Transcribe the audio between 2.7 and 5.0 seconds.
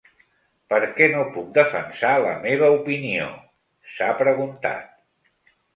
opinió?, s’ha preguntat.